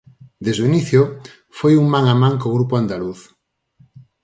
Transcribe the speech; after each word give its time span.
Desde 0.45 0.61
o 0.63 0.69
inicio, 0.71 1.01
foi 1.57 1.73
un 1.81 1.85
man 1.93 2.05
a 2.13 2.15
man 2.21 2.35
co 2.41 2.53
grupo 2.55 2.73
andaluz. 2.75 3.19